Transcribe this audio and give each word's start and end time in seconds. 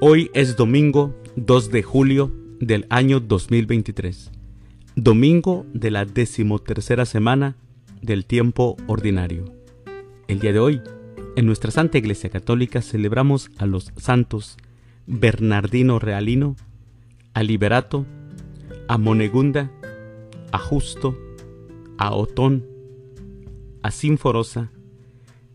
Hoy 0.00 0.30
es 0.32 0.56
domingo 0.56 1.12
2 1.34 1.72
de 1.72 1.82
julio 1.82 2.32
del 2.60 2.86
año 2.88 3.18
2023, 3.18 4.30
domingo 4.94 5.66
de 5.74 5.90
la 5.90 6.04
decimotercera 6.04 7.04
semana 7.04 7.56
del 8.00 8.24
tiempo 8.24 8.76
ordinario. 8.86 9.52
El 10.28 10.38
día 10.38 10.52
de 10.52 10.60
hoy, 10.60 10.80
en 11.34 11.46
nuestra 11.46 11.72
Santa 11.72 11.98
Iglesia 11.98 12.30
Católica 12.30 12.80
celebramos 12.80 13.50
a 13.58 13.66
los 13.66 13.90
santos 13.96 14.56
Bernardino 15.08 15.98
Realino, 15.98 16.54
a 17.34 17.42
Liberato, 17.42 18.06
a 18.86 18.98
Monegunda, 18.98 19.72
a 20.52 20.58
Justo, 20.58 21.18
a 21.96 22.14
Otón, 22.14 22.64
a 23.82 23.90
Sinforosa 23.90 24.70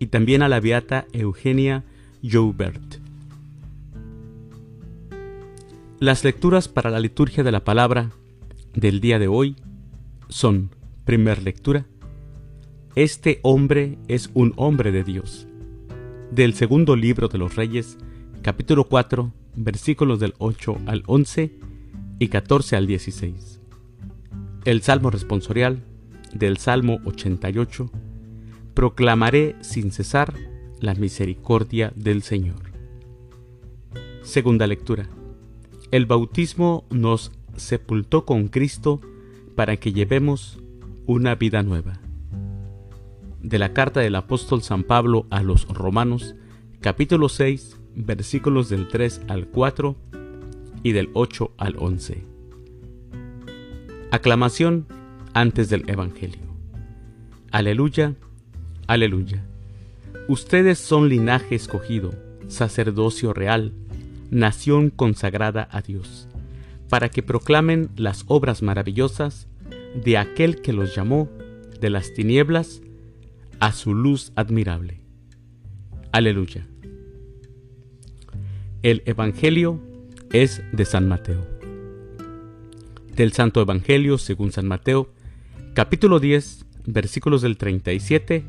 y 0.00 0.08
también 0.08 0.42
a 0.42 0.48
la 0.48 0.58
beata 0.58 1.06
Eugenia 1.12 1.84
Joubert. 2.24 2.91
Las 6.02 6.24
lecturas 6.24 6.66
para 6.66 6.90
la 6.90 6.98
liturgia 6.98 7.44
de 7.44 7.52
la 7.52 7.62
palabra 7.62 8.10
del 8.74 9.00
día 9.00 9.20
de 9.20 9.28
hoy 9.28 9.54
son, 10.28 10.74
primer 11.04 11.44
lectura, 11.44 11.86
Este 12.96 13.38
hombre 13.44 13.98
es 14.08 14.28
un 14.34 14.52
hombre 14.56 14.90
de 14.90 15.04
Dios, 15.04 15.46
del 16.32 16.54
segundo 16.54 16.96
libro 16.96 17.28
de 17.28 17.38
los 17.38 17.54
Reyes, 17.54 17.98
capítulo 18.42 18.88
4, 18.88 19.32
versículos 19.54 20.18
del 20.18 20.34
8 20.38 20.76
al 20.86 21.04
11 21.06 21.52
y 22.18 22.26
14 22.26 22.74
al 22.74 22.88
16. 22.88 23.60
El 24.64 24.82
Salmo 24.82 25.08
responsorial 25.08 25.84
del 26.34 26.56
Salmo 26.56 26.98
88, 27.04 27.92
Proclamaré 28.74 29.54
sin 29.60 29.92
cesar 29.92 30.34
la 30.80 30.94
misericordia 30.94 31.92
del 31.94 32.22
Señor. 32.22 32.72
Segunda 34.22 34.66
lectura 34.66 35.08
el 35.92 36.06
bautismo 36.06 36.86
nos 36.90 37.32
sepultó 37.54 38.24
con 38.24 38.48
Cristo 38.48 39.02
para 39.54 39.76
que 39.76 39.92
llevemos 39.92 40.58
una 41.06 41.34
vida 41.34 41.62
nueva. 41.62 42.00
De 43.42 43.58
la 43.58 43.74
carta 43.74 44.00
del 44.00 44.14
apóstol 44.14 44.62
San 44.62 44.84
Pablo 44.84 45.26
a 45.28 45.42
los 45.42 45.68
Romanos, 45.68 46.34
capítulo 46.80 47.28
6, 47.28 47.78
versículos 47.94 48.70
del 48.70 48.88
3 48.88 49.20
al 49.28 49.48
4 49.48 49.94
y 50.82 50.92
del 50.92 51.10
8 51.12 51.52
al 51.58 51.76
11. 51.78 52.24
Aclamación 54.10 54.86
antes 55.34 55.68
del 55.68 55.88
Evangelio. 55.90 56.40
Aleluya, 57.50 58.14
aleluya. 58.86 59.44
Ustedes 60.26 60.78
son 60.78 61.10
linaje 61.10 61.54
escogido, 61.54 62.14
sacerdocio 62.48 63.34
real, 63.34 63.74
nación 64.32 64.88
consagrada 64.88 65.68
a 65.70 65.82
Dios, 65.82 66.26
para 66.88 67.10
que 67.10 67.22
proclamen 67.22 67.90
las 67.96 68.24
obras 68.26 68.62
maravillosas 68.62 69.46
de 69.94 70.16
aquel 70.16 70.62
que 70.62 70.72
los 70.72 70.96
llamó 70.96 71.28
de 71.80 71.90
las 71.90 72.14
tinieblas 72.14 72.80
a 73.60 73.72
su 73.72 73.94
luz 73.94 74.32
admirable. 74.34 75.00
Aleluya. 76.12 76.66
El 78.82 79.02
Evangelio 79.04 79.80
es 80.32 80.62
de 80.72 80.86
San 80.86 81.08
Mateo. 81.08 81.46
Del 83.14 83.32
Santo 83.32 83.60
Evangelio 83.60 84.16
según 84.16 84.50
San 84.50 84.66
Mateo, 84.66 85.12
capítulo 85.74 86.20
10, 86.20 86.64
versículos 86.86 87.42
del 87.42 87.58
37 87.58 88.44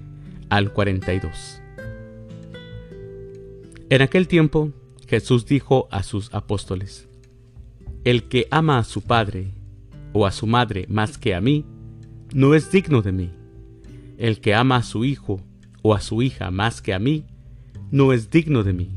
al 0.50 0.72
42. 0.72 1.62
En 3.90 4.02
aquel 4.02 4.30
tiempo, 4.30 4.72
Jesús 5.14 5.46
dijo 5.46 5.88
a 5.92 6.02
sus 6.02 6.34
apóstoles, 6.34 7.08
El 8.04 8.24
que 8.24 8.48
ama 8.50 8.80
a 8.80 8.84
su 8.84 9.04
padre 9.04 9.54
o 10.12 10.26
a 10.26 10.32
su 10.32 10.48
madre 10.48 10.88
más 10.90 11.20
que 11.20 11.36
a 11.36 11.40
mí, 11.40 11.66
no 12.34 12.56
es 12.56 12.72
digno 12.72 13.04
de 13.04 13.12
mí. 13.12 13.30
El 14.18 14.42
que 14.42 14.56
ama 14.56 14.78
a 14.78 14.82
su 14.82 15.06
hijo 15.06 15.40
o 15.84 15.94
a 15.94 16.02
su 16.02 16.24
hija 16.24 16.50
más 16.50 16.82
que 16.82 16.96
a 16.96 16.98
mí, 17.00 17.26
no 17.92 18.12
es 18.12 18.32
digno 18.32 18.64
de 18.64 18.74
mí. 18.74 18.90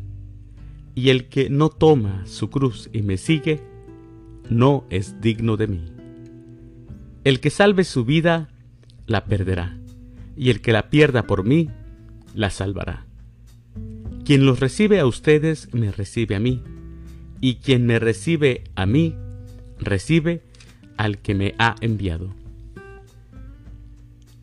Y 0.94 1.10
el 1.10 1.28
que 1.28 1.50
no 1.50 1.68
toma 1.68 2.24
su 2.24 2.48
cruz 2.48 2.88
y 2.94 3.02
me 3.02 3.18
sigue, 3.18 3.60
no 4.48 4.86
es 4.88 5.20
digno 5.20 5.58
de 5.58 5.66
mí. 5.66 5.84
El 7.24 7.40
que 7.40 7.50
salve 7.50 7.84
su 7.84 8.06
vida, 8.06 8.48
la 9.04 9.26
perderá, 9.26 9.76
y 10.34 10.48
el 10.48 10.62
que 10.62 10.72
la 10.72 10.88
pierda 10.88 11.26
por 11.26 11.44
mí, 11.44 11.68
la 12.32 12.48
salvará. 12.48 13.05
Quien 14.26 14.44
los 14.44 14.58
recibe 14.58 14.98
a 14.98 15.06
ustedes, 15.06 15.72
me 15.72 15.92
recibe 15.92 16.34
a 16.34 16.40
mí, 16.40 16.60
y 17.40 17.56
quien 17.56 17.86
me 17.86 18.00
recibe 18.00 18.64
a 18.74 18.84
mí, 18.84 19.14
recibe 19.78 20.42
al 20.96 21.18
que 21.18 21.36
me 21.36 21.54
ha 21.60 21.76
enviado. 21.80 22.34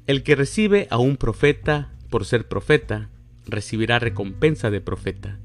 El 0.07 0.23
que 0.23 0.37
recibe 0.37 0.87
a 0.89 0.99
un 0.99 1.17
profeta 1.17 1.91
por 2.09 2.23
ser 2.23 2.47
profeta, 2.47 3.09
recibirá 3.45 3.99
recompensa 3.99 4.71
de 4.71 4.79
profeta. 4.79 5.37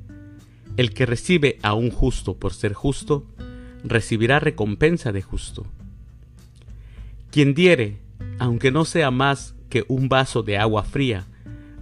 El 0.77 0.95
que 0.95 1.05
recibe 1.05 1.59
a 1.63 1.75
un 1.75 1.91
justo 1.91 2.37
por 2.37 2.55
ser 2.55 2.75
justo, 2.75 3.27
recibirá 3.83 4.39
recompensa 4.39 5.11
de 5.11 5.23
justo. 5.23 5.67
Quien 7.33 7.55
diere, 7.55 7.99
aunque 8.39 8.71
no 8.71 8.85
sea 8.85 9.11
más 9.11 9.57
que 9.69 9.85
un 9.89 10.09
vaso 10.09 10.45
de 10.45 10.59
agua 10.59 10.85
fría, 10.85 11.27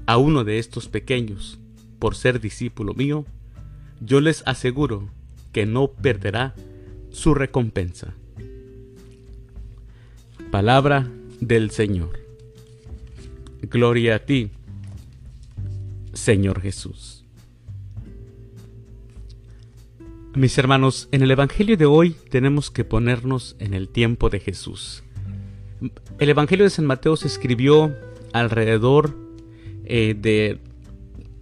a 0.07 0.17
uno 0.17 0.43
de 0.43 0.59
estos 0.59 0.89
pequeños, 0.89 1.61
por 1.99 2.15
ser 2.15 2.41
discípulo 2.41 2.95
mío, 2.95 3.25
yo 4.01 4.21
les 4.21 4.43
aseguro 4.47 5.09
que 5.53 5.67
no 5.67 5.89
perderá 5.89 6.55
su 7.11 7.35
recompensa. 7.35 8.15
Palabra 10.51 11.11
del 11.41 11.71
Señor. 11.71 12.21
Gloria 13.63 14.17
a 14.17 14.19
ti, 14.21 14.51
Señor 16.13 16.61
Jesús. 16.61 17.25
Mis 20.35 20.59
hermanos, 20.59 21.09
en 21.13 21.23
el 21.23 21.31
Evangelio 21.31 21.79
de 21.79 21.87
hoy 21.87 22.15
tenemos 22.31 22.71
que 22.71 22.85
ponernos 22.85 23.57
en 23.59 23.73
el 23.73 23.89
tiempo 23.89 24.29
de 24.29 24.39
Jesús. 24.41 25.03
El 26.19 26.29
Evangelio 26.29 26.65
de 26.65 26.71
San 26.71 26.85
Mateo 26.85 27.17
se 27.17 27.27
escribió 27.27 27.95
alrededor 28.35 29.17
eh, 29.87 30.15
de 30.15 30.59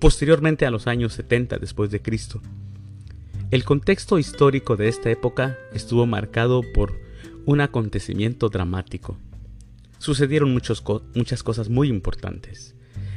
posteriormente 0.04 0.66
a 0.66 0.70
los 0.70 0.86
años 0.86 1.14
70 1.14 1.56
después 1.56 1.90
de 1.90 2.02
Cristo. 2.02 2.42
El 3.50 3.64
contexto 3.64 4.18
histórico 4.18 4.76
de 4.76 4.88
esta 4.88 5.10
época 5.10 5.56
estuvo 5.72 6.04
marcado 6.04 6.60
por 6.74 7.00
un 7.46 7.62
acontecimiento 7.62 8.50
dramático. 8.50 9.16
Sucedieron 9.96 10.52
muchas 10.52 11.42
cosas 11.42 11.70
muy 11.70 11.88
importantes. 11.88 12.74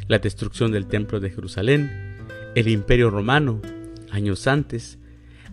La 0.07 0.19
destrucción 0.19 0.71
del 0.71 0.87
Templo 0.87 1.19
de 1.19 1.29
Jerusalén, 1.29 2.15
el 2.55 2.69
Imperio 2.69 3.09
Romano, 3.09 3.61
años 4.09 4.47
antes, 4.47 4.97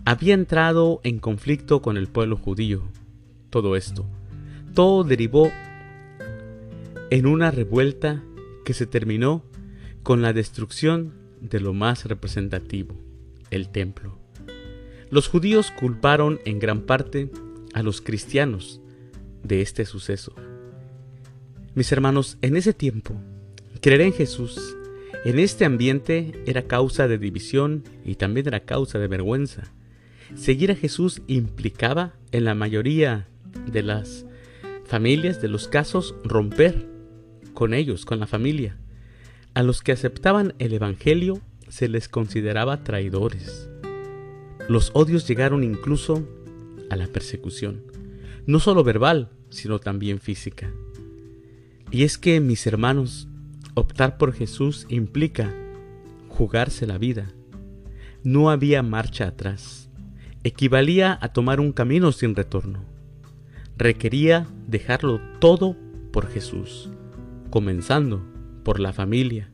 había 0.05 0.35
entrado 0.35 1.01
en 1.03 1.19
conflicto 1.19 1.81
con 1.81 1.97
el 1.97 2.07
pueblo 2.07 2.37
judío. 2.37 2.81
Todo 3.49 3.75
esto, 3.75 4.05
todo 4.73 5.03
derivó 5.03 5.51
en 7.09 7.25
una 7.25 7.51
revuelta 7.51 8.23
que 8.63 8.73
se 8.73 8.85
terminó 8.85 9.43
con 10.01 10.21
la 10.21 10.31
destrucción 10.31 11.24
de 11.49 11.59
lo 11.59 11.73
más 11.73 12.05
representativo, 12.05 12.95
el 13.51 13.69
templo. 13.69 14.17
Los 15.09 15.27
judíos 15.27 15.71
culparon 15.71 16.39
en 16.45 16.59
gran 16.59 16.81
parte 16.81 17.29
a 17.73 17.83
los 17.83 18.01
cristianos 18.01 18.81
de 19.43 19.61
este 19.61 19.85
suceso. 19.85 20.33
Mis 21.75 21.91
hermanos, 21.91 22.37
en 22.41 22.55
ese 22.55 22.73
tiempo, 22.73 23.15
creer 23.81 24.01
en 24.01 24.13
Jesús 24.13 24.75
en 25.25 25.39
este 25.39 25.65
ambiente 25.65 26.43
era 26.45 26.67
causa 26.67 27.07
de 27.07 27.17
división 27.17 27.83
y 28.05 28.13
también 28.13 28.47
era 28.47 28.59
causa 28.59 28.99
de 28.99 29.07
vergüenza. 29.07 29.63
Seguir 30.35 30.71
a 30.71 30.75
Jesús 30.75 31.23
implicaba, 31.25 32.13
en 32.31 32.45
la 32.45 32.53
mayoría 32.53 33.27
de 33.65 33.81
las 33.81 34.27
familias, 34.85 35.41
de 35.41 35.47
los 35.47 35.67
casos, 35.67 36.13
romper 36.23 36.87
con 37.55 37.73
ellos, 37.73 38.05
con 38.05 38.19
la 38.19 38.27
familia. 38.27 38.77
A 39.55 39.63
los 39.63 39.81
que 39.81 39.93
aceptaban 39.93 40.53
el 40.59 40.73
Evangelio 40.73 41.39
se 41.69 41.87
les 41.87 42.09
consideraba 42.09 42.83
traidores. 42.83 43.69
Los 44.67 44.91
odios 44.93 45.25
llegaron 45.29 45.63
incluso 45.63 46.27
a 46.89 46.97
la 46.97 47.07
persecución, 47.07 47.81
no 48.45 48.59
solo 48.59 48.83
verbal, 48.83 49.29
sino 49.49 49.79
también 49.79 50.19
física. 50.19 50.73
Y 51.89 52.03
es 52.03 52.17
que, 52.17 52.41
mis 52.41 52.67
hermanos, 52.67 53.29
optar 53.75 54.17
por 54.17 54.33
Jesús 54.33 54.87
implica 54.89 55.53
jugarse 56.27 56.85
la 56.85 56.97
vida. 56.97 57.31
No 58.23 58.49
había 58.49 58.83
marcha 58.83 59.25
atrás. 59.25 59.89
Equivalía 60.43 61.17
a 61.21 61.29
tomar 61.31 61.61
un 61.61 61.71
camino 61.71 62.11
sin 62.11 62.35
retorno. 62.35 62.83
Requería 63.77 64.47
dejarlo 64.67 65.21
todo 65.39 65.77
por 66.11 66.27
Jesús, 66.27 66.89
comenzando 67.49 68.34
por 68.65 68.81
la 68.81 68.91
familia, 68.91 69.47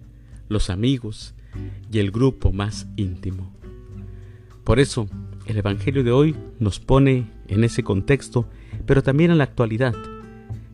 los 0.49 0.71
amigos 0.71 1.35
y 1.91 1.99
el 1.99 2.09
grupo 2.09 2.51
más 2.51 2.87
íntimo. 2.95 3.51
Por 4.63 4.79
eso, 4.79 5.07
el 5.45 5.57
Evangelio 5.57 6.03
de 6.03 6.11
hoy 6.11 6.35
nos 6.59 6.79
pone 6.79 7.29
en 7.47 7.63
ese 7.63 7.83
contexto, 7.83 8.47
pero 8.85 9.03
también 9.03 9.29
en 9.29 9.37
la 9.37 9.43
actualidad. 9.43 9.93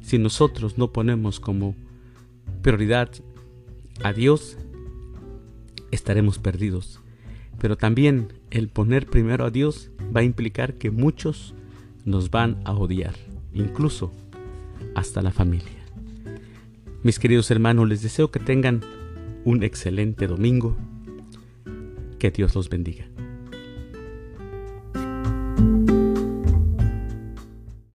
Si 0.02 0.20
nosotros 0.20 0.78
no 0.78 0.94
ponemos 0.94 1.40
como 1.40 1.76
prioridad 2.62 3.10
a 4.04 4.14
Dios, 4.14 4.58
estaremos 5.92 6.38
perdidos. 6.38 7.02
Pero 7.58 7.76
también 7.76 8.34
el 8.52 8.70
poner 8.70 9.08
primero 9.08 9.46
a 9.46 9.52
Dios 9.52 9.90
va 10.16 10.20
a 10.20 10.26
implicar 10.26 10.76
que 10.76 10.92
muchos 10.92 11.56
nos 12.06 12.30
van 12.30 12.62
a 12.66 12.74
odiar, 12.74 13.16
incluso 13.52 14.14
hasta 14.94 15.24
la 15.24 15.32
familia. 15.32 15.77
Mis 17.04 17.20
queridos 17.20 17.52
hermanos, 17.52 17.88
les 17.88 18.02
deseo 18.02 18.32
que 18.32 18.40
tengan 18.40 18.82
un 19.46 19.64
excelente 19.64 20.28
domingo. 20.28 20.76
Que 22.20 22.32
Dios 22.32 22.56
los 22.56 22.70
bendiga. 22.70 23.06